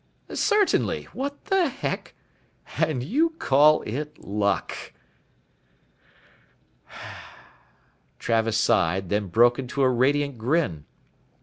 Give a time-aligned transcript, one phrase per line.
[0.33, 1.03] "Certainly.
[1.13, 2.15] What the heck"
[2.79, 4.73] "And you call it luck."
[8.17, 10.85] Travis sighed, then broke into a radiant grin.